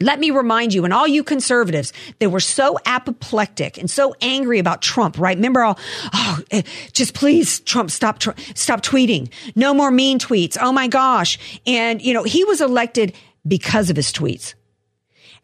[0.00, 4.58] Let me remind you, and all you conservatives that were so apoplectic and so angry
[4.58, 5.36] about Trump, right?
[5.36, 5.78] Remember all,
[6.12, 6.62] oh, eh,
[6.92, 9.30] just please, Trump, stop, tr- stop tweeting.
[9.54, 10.56] No more mean tweets.
[10.60, 11.38] Oh my gosh.
[11.66, 13.14] And, you know, he was elected
[13.46, 14.54] because of his tweets.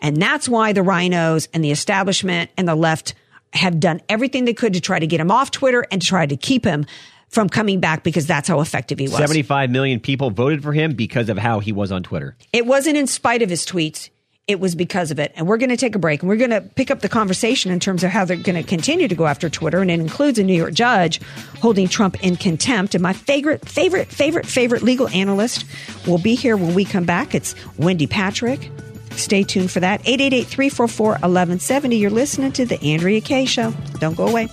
[0.01, 3.15] And that's why the RINOs and the establishment and the left
[3.53, 6.27] have done everything they could to try to get him off Twitter and to try
[6.27, 6.87] to keep him
[7.29, 9.17] from coming back because that's how effective he was.
[9.17, 12.37] 75 million people voted for him because of how he was on Twitter.
[12.53, 14.11] It wasn't in spite of his tweets.
[14.49, 15.33] It was because of it.
[15.37, 17.71] And we're going to take a break and we're going to pick up the conversation
[17.71, 19.81] in terms of how they're going to continue to go after Twitter.
[19.81, 21.21] And it includes a New York judge
[21.61, 22.97] holding Trump in contempt.
[22.97, 25.65] And my favorite, favorite, favorite, favorite legal analyst
[26.05, 27.33] will be here when we come back.
[27.33, 28.71] It's Wendy Patrick.
[29.13, 30.01] Stay tuned for that.
[30.01, 31.97] 888 344 1170.
[31.97, 33.73] You're listening to The Andrea Kay Show.
[33.99, 34.49] Don't go away.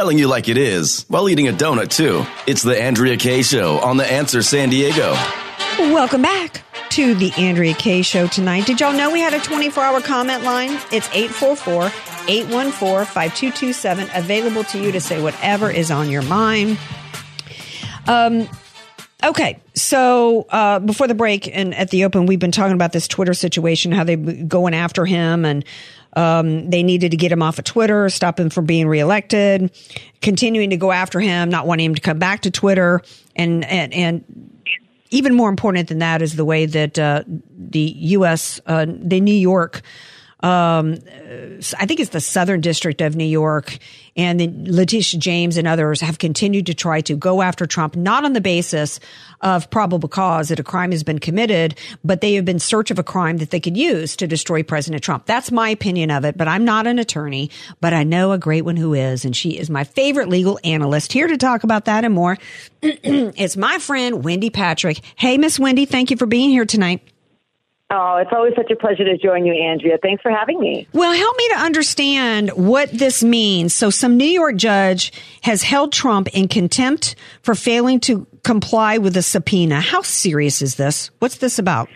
[0.00, 2.24] telling you like it is while eating a donut too.
[2.46, 5.12] It's the Andrea K show on the Answer San Diego.
[5.78, 8.66] Welcome back to the Andrea Kay Show tonight.
[8.66, 10.70] Did y'all know we had a 24 hour comment line?
[10.90, 11.84] It's 844
[12.28, 16.78] 814 5227, available to you to say whatever is on your mind.
[18.08, 18.48] Um,
[19.22, 23.06] okay, so uh, before the break and at the open, we've been talking about this
[23.06, 25.64] Twitter situation, how they going after him, and
[26.14, 29.70] um, they needed to get him off of Twitter, stop him from being reelected,
[30.22, 33.00] continuing to go after him, not wanting him to come back to Twitter,
[33.36, 34.49] and and and
[35.10, 38.60] even more important than that is the way that uh, the U.S.
[38.66, 39.82] Uh, the New York
[40.42, 40.98] um,
[41.78, 43.78] I think it's the Southern District of New York,
[44.16, 48.24] and then Letitia James and others have continued to try to go after Trump, not
[48.24, 49.00] on the basis
[49.42, 52.98] of probable cause that a crime has been committed, but they have been search of
[52.98, 55.26] a crime that they could use to destroy President Trump.
[55.26, 57.50] That's my opinion of it, but I'm not an attorney,
[57.80, 61.12] but I know a great one who is, and she is my favorite legal analyst.
[61.12, 62.38] Here to talk about that and more,
[62.82, 65.00] it's my friend Wendy Patrick.
[65.16, 67.02] Hey, Miss Wendy, thank you for being here tonight.
[67.92, 69.98] Oh, it's always such a pleasure to join you, Andrea.
[70.00, 70.86] Thanks for having me.
[70.92, 73.74] Well, help me to understand what this means.
[73.74, 79.16] So, some New York judge has held Trump in contempt for failing to comply with
[79.16, 79.80] a subpoena.
[79.80, 81.10] How serious is this?
[81.18, 81.88] What's this about?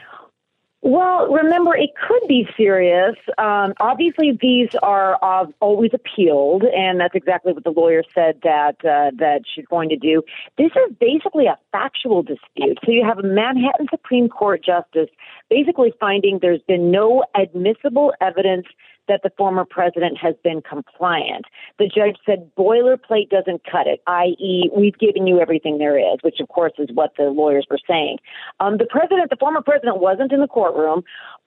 [0.86, 3.16] Well, remember, it could be serious.
[3.38, 8.76] Um, obviously, these are uh, always appealed, and that's exactly what the lawyer said that
[8.84, 10.22] uh, that she's going to do.
[10.58, 12.78] This is basically a factual dispute.
[12.84, 15.08] So you have a Manhattan Supreme Court justice
[15.50, 18.66] basically finding there's been no admissible evidence
[19.08, 21.44] that the former president has been compliant.
[21.78, 26.40] The judge said boilerplate doesn't cut it, i.e., we've given you everything there is, which
[26.40, 28.18] of course is what the lawyers were saying.
[28.60, 31.02] Um, the president, the former president, wasn't in the courtroom,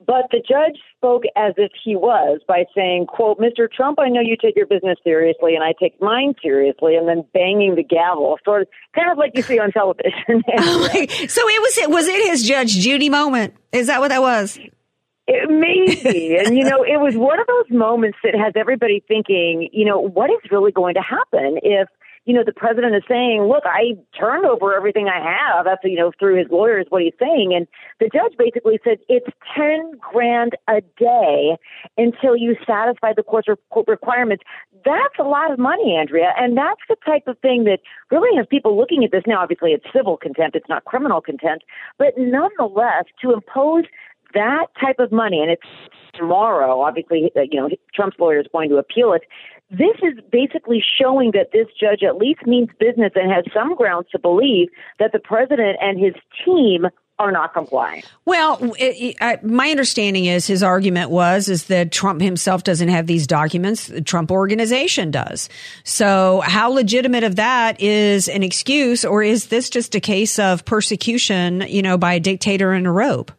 [0.06, 3.72] but the judge spoke as if he was by saying, "quote Mr.
[3.72, 7.26] Trump, I know you take your business seriously, and I take mine seriously," and then
[7.34, 10.13] banging the gavel, sort of kind of like you see on television.
[10.58, 10.89] oh
[11.28, 13.56] so it was it was it his Judge Judy moment?
[13.72, 14.60] Is that what that was?
[15.28, 16.38] It maybe.
[16.38, 20.00] and, you know, it was one of those moments that has everybody thinking, you know,
[20.00, 21.90] what is really going to happen if,
[22.24, 25.63] you know, the president is saying, look, I turned over everything I have.
[25.63, 27.54] That's, you know, through his lawyers, what he's saying.
[27.56, 27.68] And
[28.02, 31.56] the judge basically said, it's 10 grand a day
[31.98, 33.46] until you satisfy the court
[33.88, 34.44] requirements.
[34.84, 36.34] That's a lot of money, Andrea.
[36.38, 37.80] And that's the type of thing that
[38.12, 39.42] really has people looking at this now.
[39.42, 40.58] Obviously, it's civil contempt.
[40.58, 41.63] It's not criminal contempt.
[41.98, 43.86] But nonetheless, to impose
[44.34, 48.70] that type of money, and it's tomorrow, obviously, uh, you know, Trump's lawyer is going
[48.70, 49.24] to appeal it.
[49.70, 54.08] This is basically showing that this judge at least means business and has some grounds
[54.12, 56.13] to believe that the president and his
[56.46, 56.88] team
[57.20, 58.04] are not complying.
[58.26, 63.08] Well, it, it, my understanding is his argument was is that Trump himself doesn't have
[63.08, 63.88] these documents.
[63.88, 65.50] The Trump organization does.
[65.84, 70.63] So, how legitimate of that is an excuse, or is this just a case of
[70.63, 73.34] persecution, you know, by a dictator in a robe?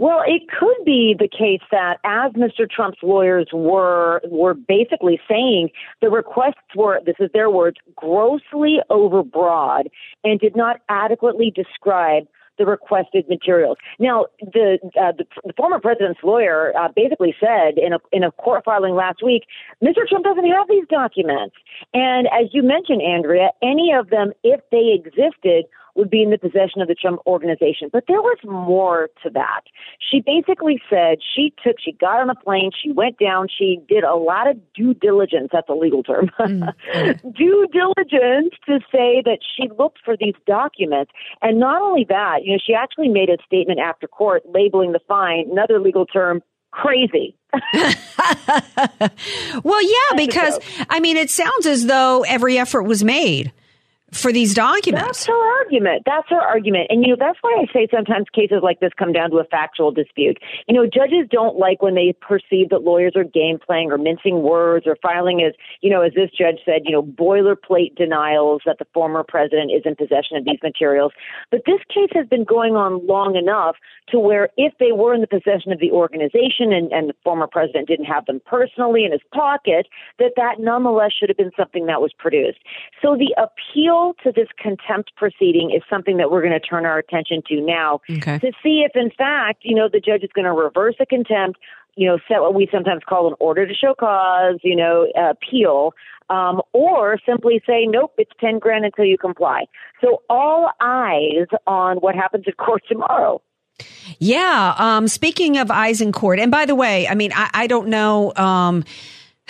[0.00, 2.68] Well, it could be the case that as Mr.
[2.68, 5.68] Trump's lawyers were were basically saying
[6.00, 9.90] the requests were this is their words grossly overbroad
[10.24, 13.76] and did not adequately describe the requested materials.
[13.98, 18.30] Now, the, uh, the, the former president's lawyer uh, basically said in a in a
[18.32, 19.44] court filing last week,
[19.84, 20.08] Mr.
[20.08, 21.56] Trump doesn't have these documents.
[21.92, 26.38] And as you mentioned, Andrea, any of them, if they existed, would be in the
[26.38, 27.88] possession of the Trump organization.
[27.92, 29.62] But there was more to that.
[29.98, 34.04] She basically said she took, she got on a plane, she went down, she did
[34.04, 35.50] a lot of due diligence.
[35.52, 36.30] That's a legal term.
[36.50, 37.30] Mm-hmm.
[37.30, 41.12] due diligence to say that she looked for these documents.
[41.42, 45.00] And not only that, you know, she actually made a statement after court labeling the
[45.06, 47.36] fine, another legal term, crazy.
[49.64, 53.52] well, yeah, because I mean, it sounds as though every effort was made
[54.12, 55.06] for these documents.
[55.06, 56.02] That's her argument.
[56.04, 56.86] That's her argument.
[56.90, 59.44] And, you know, that's why I say sometimes cases like this come down to a
[59.44, 60.38] factual dispute.
[60.66, 64.42] You know, judges don't like when they perceive that lawyers are game playing or mincing
[64.42, 68.78] words or filing as, you know, as this judge said, you know, boilerplate denials that
[68.78, 71.12] the former president is in possession of these materials.
[71.50, 73.76] But this case has been going on long enough
[74.08, 77.46] to where if they were in the possession of the organization and, and the former
[77.46, 79.86] president didn't have them personally in his pocket,
[80.18, 82.58] that that nonetheless should have been something that was produced.
[83.00, 86.98] So the appeal to this contempt proceeding is something that we're going to turn our
[86.98, 88.38] attention to now okay.
[88.38, 91.58] to see if, in fact, you know, the judge is going to reverse a contempt,
[91.96, 95.92] you know, set what we sometimes call an order to show cause, you know, appeal,
[96.30, 99.64] um, or simply say, nope, it's 10 grand until you comply.
[100.00, 103.42] So all eyes on what happens at court tomorrow.
[104.18, 104.74] Yeah.
[104.78, 107.88] Um, speaking of eyes in court, and by the way, I mean, I, I don't
[107.88, 108.34] know.
[108.36, 108.84] Um,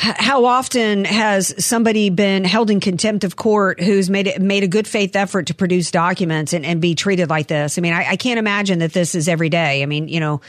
[0.00, 4.68] how often has somebody been held in contempt of court who's made it, made a
[4.68, 7.76] good faith effort to produce documents and, and be treated like this?
[7.76, 9.82] I mean, I, I can't imagine that this is every day.
[9.82, 10.40] I mean, you know,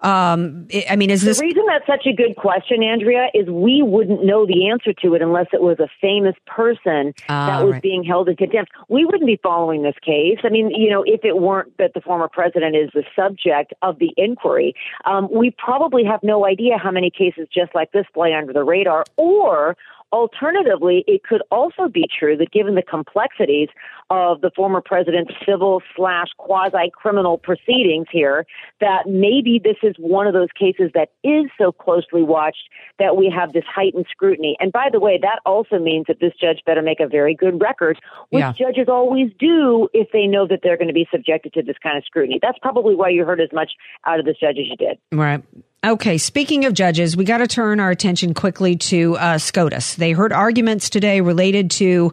[0.00, 3.48] um, I I mean, is this The reason that's such a good question, Andrea, is
[3.48, 7.64] we wouldn't know the answer to it unless it was a famous person Ah, that
[7.64, 7.82] was right.
[7.82, 8.72] being held in contempt.
[8.88, 10.38] We wouldn't be following this case.
[10.44, 13.98] I mean, you know, if it weren't that the former president is the subject of
[13.98, 18.32] the inquiry, um, we probably have no idea how many cases just like this fly
[18.32, 19.76] under the radar or
[20.12, 23.68] Alternatively, it could also be true that given the complexities
[24.08, 28.46] of the former president's civil slash quasi criminal proceedings here,
[28.80, 33.28] that maybe this is one of those cases that is so closely watched that we
[33.28, 34.56] have this heightened scrutiny.
[34.60, 37.60] And by the way, that also means that this judge better make a very good
[37.60, 37.98] record,
[38.30, 38.52] which Yeah.
[38.52, 41.98] judges always do if they know that they're going to be subjected to this kind
[41.98, 42.38] of scrutiny.
[42.40, 43.72] That's probably why you heard as much
[44.06, 44.98] out of this judge as you did.
[45.12, 45.42] Right.
[45.86, 46.18] Okay.
[46.18, 49.94] Speaking of judges, we got to turn our attention quickly to uh, SCOTUS.
[49.94, 52.12] They heard arguments today related to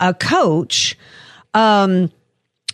[0.00, 0.98] a coach.
[1.54, 2.10] Um,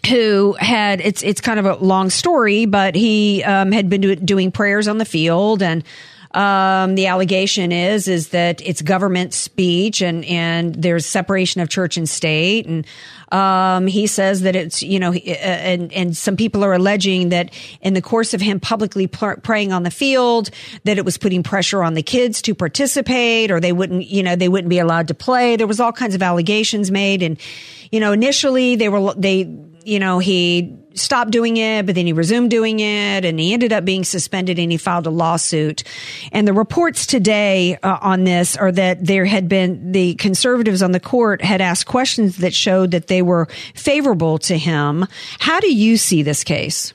[0.09, 4.15] who had it's it's kind of a long story, but he um, had been do,
[4.15, 5.85] doing prayers on the field, and
[6.33, 11.97] um, the allegation is is that it's government speech, and and there's separation of church
[11.97, 12.87] and state, and
[13.33, 17.51] um, he says that it's you know, uh, and and some people are alleging that
[17.81, 20.51] in the course of him publicly pr- praying on the field,
[20.85, 24.37] that it was putting pressure on the kids to participate, or they wouldn't you know
[24.37, 25.57] they wouldn't be allowed to play.
[25.57, 27.39] There was all kinds of allegations made, and
[27.91, 29.45] you know initially they were they
[29.89, 33.73] you know, he stopped doing it, but then he resumed doing it and he ended
[33.73, 35.83] up being suspended and he filed a lawsuit.
[36.31, 40.93] And the reports today uh, on this are that there had been the conservatives on
[40.93, 45.07] the court had asked questions that showed that they were favorable to him.
[45.39, 46.93] How do you see this case?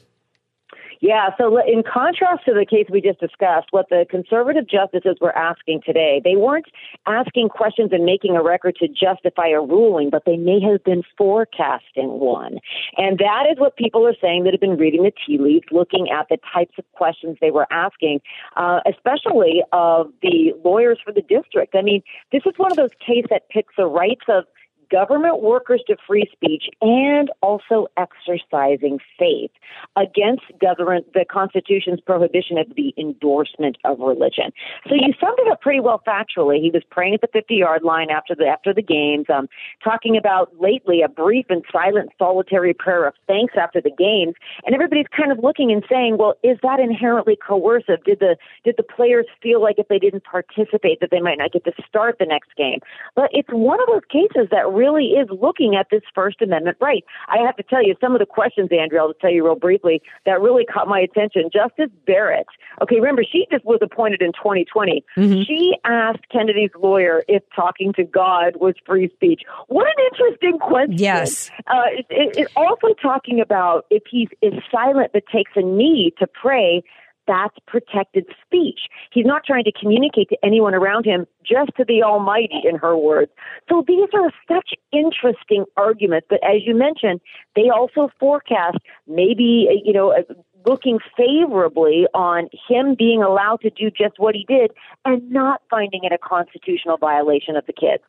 [1.04, 5.38] Yeah, so in contrast to the case we just discussed, what the conservative justices were
[5.38, 6.68] asking today, they weren't
[7.06, 11.04] asking questions and making a record to justify a ruling, but they may have been
[11.18, 12.60] forecasting one.
[12.96, 16.08] And that is what people are saying that have been reading the tea leaves, looking
[16.10, 18.22] at the types of questions they were asking,
[18.56, 21.76] uh, especially of the lawyers for the district.
[21.76, 24.46] I mean, this is one of those cases that picks the rights of
[24.90, 29.52] government workers to free speech and also exercising faith
[29.96, 34.52] against government the constitution's prohibition of the endorsement of religion.
[34.88, 36.62] So you summed it up pretty well factually.
[36.62, 39.48] He was praying at the 50 yard line after the after the games um
[39.84, 44.36] talking about lately a brief and silent solitary prayer of thanks after the games.
[44.66, 48.04] And everybody's kind of looking and saying well is that inherently coercive?
[48.04, 51.52] Did the did the players feel like if they didn't participate that they might not
[51.52, 52.80] get to start the next game?
[53.16, 57.04] But it's one of those cases that really is looking at this First Amendment right.
[57.30, 59.56] I have to tell you, some of the questions, Andrea, I'll just tell you real
[59.56, 61.50] briefly, that really caught my attention.
[61.52, 62.48] Justice Barrett,
[62.82, 65.04] okay, remember, she just was appointed in 2020.
[65.46, 69.42] She asked Kennedy's lawyer if talking to God was free speech.
[69.68, 70.98] What an interesting question.
[70.98, 71.50] Yes.
[71.68, 76.14] Uh, it, it, it also talking about if he is silent but takes a knee
[76.20, 76.84] to pray,
[77.28, 78.82] that's protected speech.
[79.12, 82.98] He's not trying to communicate to anyone around him, just to the Almighty, in her
[82.98, 83.32] words.
[83.70, 86.28] So these are such interesting arguments.
[86.30, 87.22] But as you mentioned,
[87.56, 90.34] they also forecast maybe, uh, you know, uh,
[90.66, 94.72] looking favorably on him being allowed to do just what he did
[95.06, 98.04] and not finding it a constitutional violation of the kids.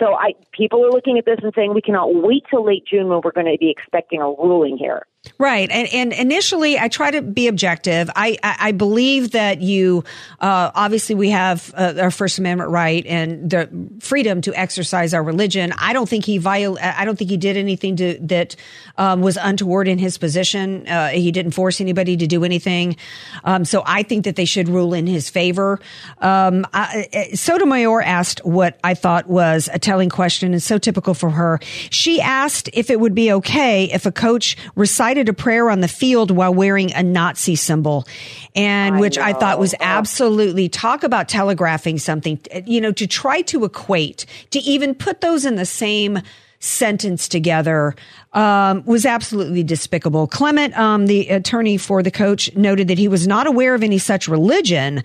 [0.00, 3.08] So I, people are looking at this and saying we cannot wait till late June
[3.08, 5.06] when we're going to be expecting a ruling here.
[5.36, 5.70] Right.
[5.70, 8.08] And, and initially I try to be objective.
[8.16, 10.02] I, I, I believe that you,
[10.40, 13.68] uh, obviously we have uh, our First Amendment right and the
[14.00, 15.74] freedom to exercise our religion.
[15.76, 18.56] I don't think he viol- I don't think he did anything to, that,
[18.96, 20.88] um, was untoward in his position.
[20.88, 22.96] Uh, he didn't force anybody to do anything.
[23.44, 25.80] Um, so I think that they should rule in his favor.
[26.20, 31.30] Um, I, Sotomayor asked what I thought was a telling question and so typical for
[31.30, 31.58] her.
[31.90, 35.88] She asked if it would be okay if a coach recited a prayer on the
[35.88, 38.06] field while wearing a Nazi symbol,
[38.54, 39.74] and I which I thought was.
[39.80, 42.38] Absolutely talk about telegraphing something.
[42.66, 46.20] You know, to try to equate, to even put those in the same
[46.60, 47.96] sentence together
[48.34, 50.26] um, was absolutely despicable.
[50.26, 53.98] Clement, um, the attorney for the coach, noted that he was not aware of any
[53.98, 55.02] such religion,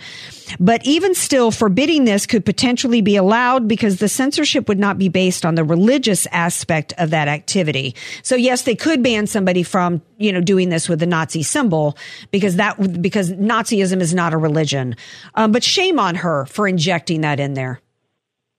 [0.59, 5.09] but even still, forbidding this could potentially be allowed because the censorship would not be
[5.09, 7.95] based on the religious aspect of that activity.
[8.21, 11.97] So yes, they could ban somebody from you know doing this with the Nazi symbol
[12.31, 14.95] because that because Nazism is not a religion.
[15.35, 17.79] Um, but shame on her for injecting that in there.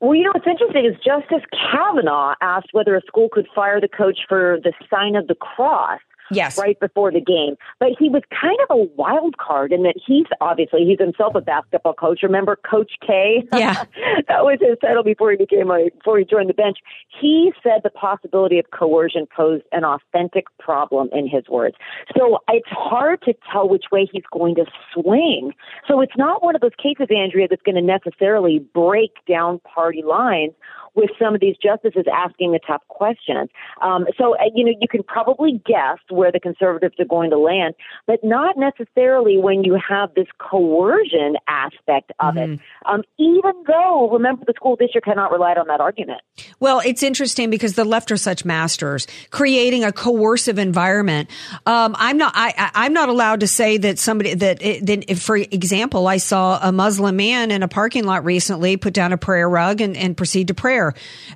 [0.01, 3.89] Well, you know what's interesting is Justice Kavanaugh asked whether a school could fire the
[3.89, 6.59] coach for the sign of the cross Yes.
[6.59, 7.57] right before the game.
[7.79, 11.41] But he was kind of a wild card in that he's obviously he's himself a
[11.41, 12.21] basketball coach.
[12.23, 13.47] Remember Coach K?
[13.53, 13.85] Yeah.
[14.29, 16.79] that was his title before he became a before he joined the bench.
[17.09, 21.77] He said the possibility of coercion posed an authentic problem in his words.
[22.17, 25.53] So it's hard to tell which way he's going to swing.
[25.89, 30.03] So it's not one of those cases, Andrea, that's going to necessarily break down party
[30.03, 30.53] lines
[30.97, 33.49] with some of these justices asking the tough questions.
[33.83, 37.39] Um, so, uh, you know, you can probably guess where the conservatives are going to
[37.39, 37.75] land,
[38.07, 42.55] but not necessarily when you have this coercion aspect of Mm-hmm.
[42.55, 42.61] it.
[42.87, 46.21] Um, even though, remember, the school district had not relied on that argument.
[46.61, 51.31] Well, it's interesting because the left are such masters, creating a coercive environment.
[51.67, 52.33] Um, I'm not.
[52.35, 55.05] I, I- I'm not allowed to say that somebody that, that.
[55.11, 59.13] if, For example, I saw a Muslim man in a parking lot recently put down
[59.13, 60.86] a prayer rug and, and proceed to prayer,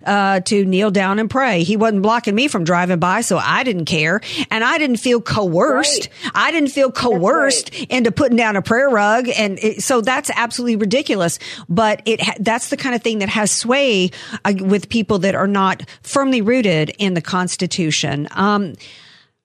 [0.05, 1.63] uh, to kneel down and pray.
[1.63, 4.21] He wasn't blocking me from driving by, so I didn't care,
[4.51, 6.09] and I didn't feel coerced.
[6.35, 10.77] I didn't feel coerced into putting down a prayer rug, and it, so that's absolutely
[10.77, 11.39] ridiculous.
[11.69, 14.11] But it that's the kind of thing that has sway
[14.45, 18.29] uh, with people that are not firmly rooted in the Constitution.
[18.33, 18.75] Um,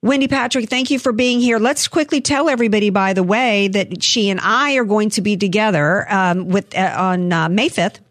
[0.01, 1.57] Wendy Patrick, thank you for being here.
[1.57, 5.35] Let's quickly tell everybody, by the way, that she and I are going to be
[5.35, 8.01] together um, with uh, on uh, May fifth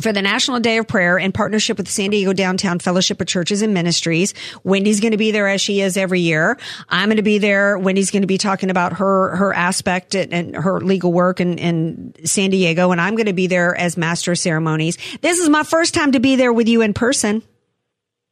[0.00, 3.62] for the National Day of Prayer in partnership with San Diego Downtown Fellowship of Churches
[3.62, 4.34] and Ministries.
[4.64, 6.58] Wendy's going to be there as she is every year.
[6.88, 7.78] I'm going to be there.
[7.78, 11.58] Wendy's going to be talking about her her aspect and, and her legal work in,
[11.58, 14.98] in San Diego, and I'm going to be there as master of ceremonies.
[15.20, 17.42] This is my first time to be there with you in person.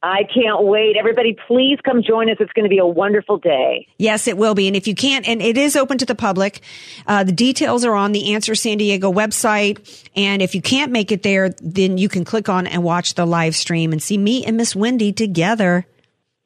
[0.01, 0.95] I can't wait.
[0.97, 2.37] Everybody, please come join us.
[2.39, 3.87] It's going to be a wonderful day.
[3.97, 4.67] Yes, it will be.
[4.67, 6.61] And if you can't, and it is open to the public,
[7.05, 10.07] uh, the details are on the Answer San Diego website.
[10.15, 13.25] And if you can't make it there, then you can click on and watch the
[13.25, 15.85] live stream and see me and Miss Wendy together.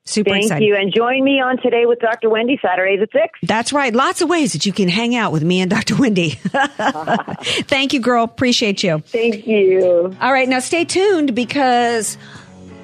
[0.06, 0.66] Super Thank excited.
[0.66, 0.76] you.
[0.76, 2.30] And join me on Today with Dr.
[2.30, 3.39] Wendy, Saturdays at 6.
[3.43, 3.93] That's right.
[3.93, 5.95] Lots of ways that you can hang out with me and Dr.
[5.95, 6.32] Wendy.
[7.68, 8.26] Thank you, girl.
[8.26, 8.99] Appreciate you.
[8.99, 10.14] Thank you.
[10.20, 10.49] All right.
[10.49, 12.18] Now stay tuned because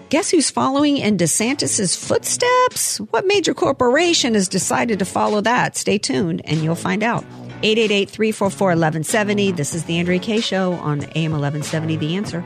[0.09, 2.97] guess who's following in DeSantis's footsteps?
[2.97, 5.77] What major corporation has decided to follow that?
[5.77, 7.23] Stay tuned and you'll find out.
[7.61, 9.55] 888-344-1170.
[9.55, 12.43] This is the Andrea Kay Show on AM 1170 The Answer.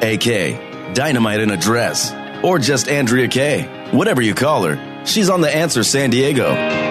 [0.00, 2.12] AK, Dynamite in a Dress,
[2.44, 3.88] or just Andrea Kay.
[3.90, 6.87] Whatever you call her, she's on The Answer San Diego.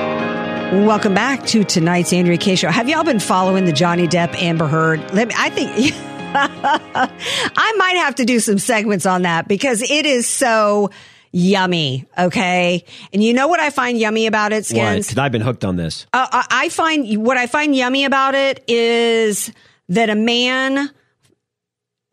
[0.71, 2.69] Welcome back to tonight's Andrea Kay Show.
[2.69, 4.99] Have y'all been following the Johnny Depp Amber Heard?
[5.13, 5.71] Let me, I think
[6.35, 10.91] I might have to do some segments on that because it is so
[11.31, 12.05] yummy.
[12.17, 14.65] Okay, and you know what I find yummy about it, What?
[14.65, 15.07] Skins?
[15.07, 16.05] Because I've been hooked on this.
[16.11, 19.53] Uh, I I find what I find yummy about it is
[19.87, 20.89] that a man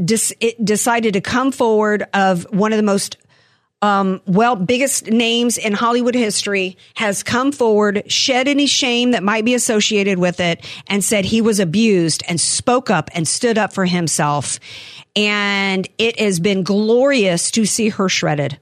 [0.04, 3.16] decided to come forward of one of the most
[3.84, 9.44] um, well, biggest names in Hollywood history has come forward, shed any shame that might
[9.44, 13.74] be associated with it, and said he was abused and spoke up and stood up
[13.74, 14.58] for himself.
[15.14, 18.58] And it has been glorious to see her shredded.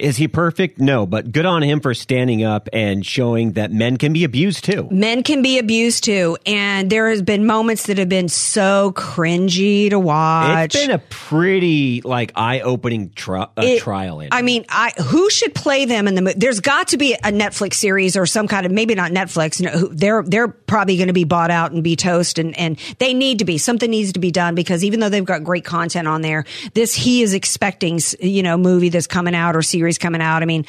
[0.00, 0.78] Is he perfect?
[0.80, 4.64] No, but good on him for standing up and showing that men can be abused
[4.64, 4.88] too.
[4.90, 9.90] Men can be abused too, and there has been moments that have been so cringy
[9.90, 10.74] to watch.
[10.74, 14.22] It's been a pretty like eye-opening tri- uh, It- trial.
[14.32, 16.38] I mean, I who should play them in the movie?
[16.38, 19.60] There's got to be a Netflix series or some kind of maybe not Netflix.
[19.60, 22.56] You know, who- they're they're probably going to be bought out and be toast, and
[22.58, 25.44] and they need to be something needs to be done because even though they've got
[25.44, 26.44] great content on there,
[26.74, 30.42] this he is expecting you know movie that's coming out or series coming out.
[30.42, 30.64] I mean.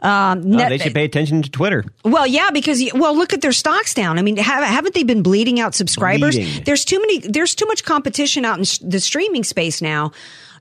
[0.00, 1.82] Um, Uh, they should pay attention to Twitter.
[2.04, 4.18] well, yeah, because well, look at their stocks down.
[4.18, 6.34] I mean, have, haven't they been bleeding out subscribers?
[6.36, 6.62] Bleeding.
[6.64, 7.20] There's too many.
[7.20, 10.12] There's too much competition out in sh- the streaming space now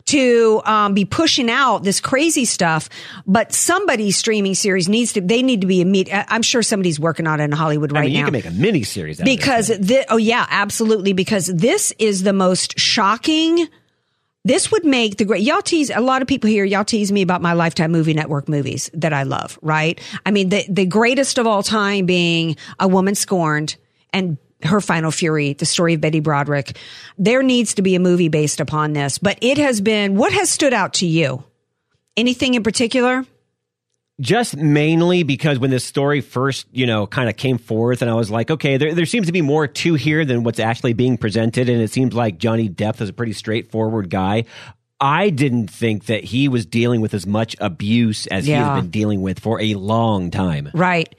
[0.06, 2.88] to um, be pushing out this crazy stuff.
[3.26, 5.22] But somebody's streaming series needs to.
[5.22, 6.26] They need to be immediate.
[6.30, 8.46] I'm sure somebody's working on it in Hollywood right I mean, now you can make
[8.46, 9.80] a mini series because this.
[9.88, 11.12] thi- oh yeah, absolutely.
[11.12, 13.68] Because this is the most shocking.
[14.46, 16.66] This would make the great y'all tease a lot of people here.
[16.66, 19.58] Y'all tease me about my Lifetime Movie Network movies that I love.
[19.62, 20.00] Right?
[20.26, 23.78] I mean, the the greatest of all time being A Woman Scorned
[24.12, 26.78] and her final fury, the story of Betty Broderick.
[27.18, 30.16] There needs to be a movie based upon this, but it has been.
[30.16, 31.44] What has stood out to you?
[32.16, 33.26] Anything in particular?
[34.24, 38.16] Just mainly because when this story first, you know, kind of came forth, and I
[38.16, 41.18] was like, okay, there, there seems to be more to here than what's actually being
[41.18, 44.46] presented, and it seems like Johnny Depp is a pretty straightforward guy.
[45.00, 48.74] I didn't think that he was dealing with as much abuse as he Yeah.
[48.74, 50.70] has been dealing with for a long time.
[50.74, 51.14] Right.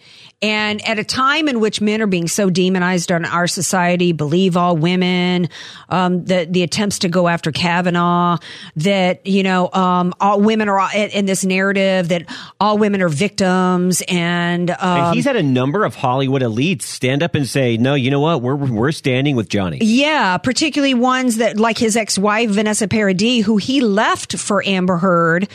[0.45, 4.59] And at a time in which men are being so demonized in our society, believe
[4.59, 5.49] all women,
[5.89, 8.37] um, the the attempts to go after Kavanaugh,
[8.77, 12.27] that you know, um, all women are in, in this narrative that
[12.61, 17.23] all women are victims, and, um, and he's had a number of Hollywood elites stand
[17.23, 18.43] up and say, "No, you know what?
[18.43, 23.57] We're we're standing with Johnny." Yeah, particularly ones that, like his ex-wife Vanessa Paradis, who
[23.57, 25.49] he left for Amber Heard,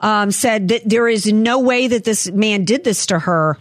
[0.00, 3.56] um, said that there is no way that this man did this to her.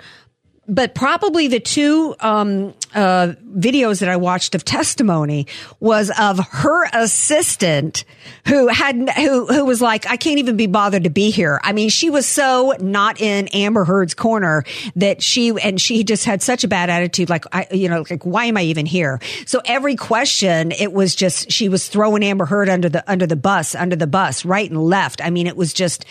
[0.68, 5.45] But probably the two um, uh, videos that I watched of testimony
[5.80, 8.03] was of her assistant
[8.47, 11.59] who had who who was like, I can't even be bothered to be here.
[11.63, 14.63] I mean, she was so not in Amber Heard's corner
[14.95, 17.30] that she and she just had such a bad attitude.
[17.30, 19.20] Like, I you know, like why am I even here?
[19.45, 23.36] So every question, it was just she was throwing Amber Heard under the under the
[23.36, 25.24] bus, under the bus, right and left.
[25.24, 26.05] I mean, it was just.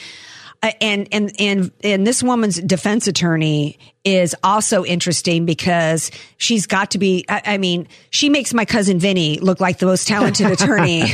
[0.65, 6.93] Uh, and and and and this woman's defense attorney is also interesting because she's got
[6.93, 7.27] to be.
[7.29, 11.05] I, I mean, she makes my cousin Vinny look like the most talented attorney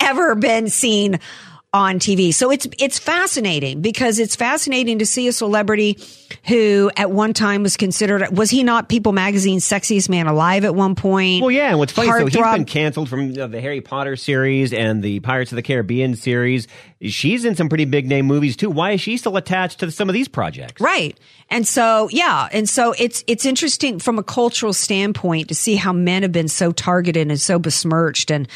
[0.00, 1.18] ever been seen
[1.72, 2.34] on TV.
[2.34, 5.98] So it's it's fascinating because it's fascinating to see a celebrity
[6.46, 10.74] who at one time was considered was he not People Magazine's sexiest man alive at
[10.74, 11.42] one point?
[11.42, 14.72] Well, yeah, and what's funny, so he's been canceled from uh, the Harry Potter series
[14.72, 16.66] and the Pirates of the Caribbean series.
[17.02, 18.68] She's in some pretty big name movies too.
[18.68, 20.80] Why is she still attached to some of these projects?
[20.80, 21.18] Right.
[21.48, 22.48] And so, yeah.
[22.52, 26.46] And so it's, it's interesting from a cultural standpoint to see how men have been
[26.46, 28.46] so targeted and so besmirched and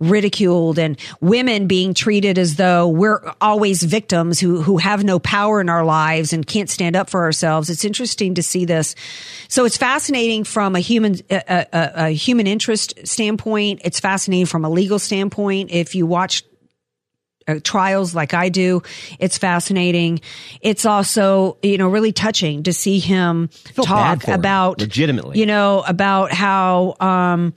[0.00, 5.62] ridiculed and women being treated as though we're always victims who, who have no power
[5.62, 7.70] in our lives and can't stand up for ourselves.
[7.70, 8.94] It's interesting to see this.
[9.48, 13.80] So it's fascinating from a human, a, a, a human interest standpoint.
[13.84, 15.70] It's fascinating from a legal standpoint.
[15.70, 16.44] If you watch
[17.48, 18.82] uh, trials like I do.
[19.18, 20.20] It's fascinating.
[20.60, 25.38] It's also, you know, really touching to see him talk for him, about legitimately.
[25.38, 27.54] you know, about how, um,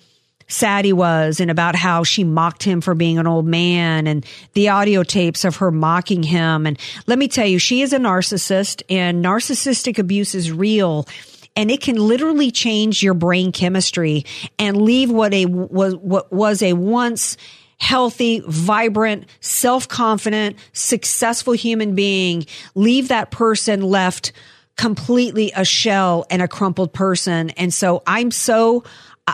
[0.52, 4.26] sad he was and about how she mocked him for being an old man and
[4.54, 6.66] the audio tapes of her mocking him.
[6.66, 6.78] And
[7.08, 11.08] let me tell you, she is a narcissist and narcissistic abuse is real
[11.56, 14.26] and it can literally change your brain chemistry
[14.58, 17.38] and leave what a was what was a once
[17.82, 22.46] healthy, vibrant, self-confident, successful human being,
[22.76, 24.32] leave that person left
[24.78, 27.50] completely a shell and a crumpled person.
[27.52, 28.84] And so I'm so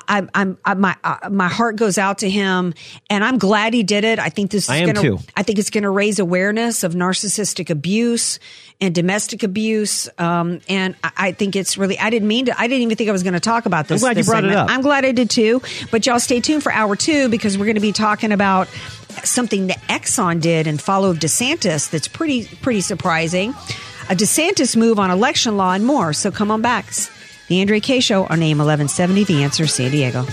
[0.08, 2.74] I, I'm, I'm, my, uh, my heart goes out to him
[3.10, 4.20] and I'm glad he did it.
[4.20, 5.20] I think this is I am gonna, too.
[5.36, 8.40] I think it's going to raise awareness of narcissistic abuse
[8.80, 10.10] and domestic abuse.
[10.18, 13.10] Um, and I, I think it's really, I didn't mean to, I didn't even think
[13.10, 14.02] I was going to talk about this.
[14.02, 14.70] glad you this brought it up.
[14.70, 15.62] I'm glad I did too.
[15.92, 18.68] But y'all stay tuned for hour two because we're going to be talking about
[19.24, 23.52] something that Exxon did and followed DeSantis that's pretty, pretty surprising.
[24.10, 26.14] A DeSantis move on election law and more.
[26.14, 26.86] So come on back.
[27.48, 30.26] The Andrea Kay Show on AM 1170, The Answer San Diego.